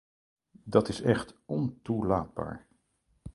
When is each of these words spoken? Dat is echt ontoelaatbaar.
Dat 0.63 0.87
is 0.89 1.01
echt 1.01 1.35
ontoelaatbaar. 1.45 2.67